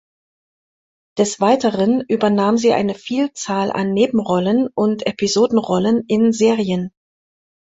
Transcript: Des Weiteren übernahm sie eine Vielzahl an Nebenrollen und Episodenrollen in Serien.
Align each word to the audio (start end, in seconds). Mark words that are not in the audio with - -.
Des 1.19 1.39
Weiteren 1.41 2.01
übernahm 2.01 2.57
sie 2.57 2.73
eine 2.73 2.95
Vielzahl 2.95 3.71
an 3.71 3.93
Nebenrollen 3.93 4.67
und 4.73 5.05
Episodenrollen 5.05 6.05
in 6.07 6.31
Serien. 6.33 6.91